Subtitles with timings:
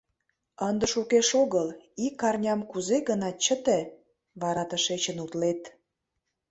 [0.67, 1.67] Ынде шукеш огыл—
[2.05, 3.79] ик арням кузе-гынат чыте,
[4.41, 5.61] вара тышечын утлет.